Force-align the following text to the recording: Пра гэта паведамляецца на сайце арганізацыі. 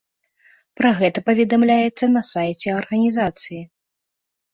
Пра 0.79 0.89
гэта 1.01 1.19
паведамляецца 1.27 2.05
на 2.15 2.23
сайце 2.31 2.67
арганізацыі. 2.79 3.61